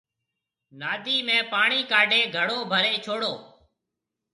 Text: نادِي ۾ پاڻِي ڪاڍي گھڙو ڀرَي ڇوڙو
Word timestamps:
نادِي 0.79 1.17
۾ 1.29 1.37
پاڻِي 1.51 1.79
ڪاڍي 1.91 2.21
گھڙو 2.35 2.59
ڀرَي 2.71 2.95
ڇوڙو 3.05 3.33